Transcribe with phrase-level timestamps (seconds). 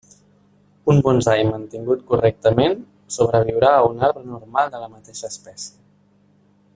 [0.93, 2.73] Un bonsai mantingut correctament
[3.17, 5.77] sobreviurà a un arbre normal de la mateixa espècie.